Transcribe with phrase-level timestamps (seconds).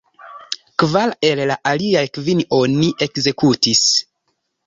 [0.83, 3.85] Kvar el la aliaj kvin oni ekzekutis.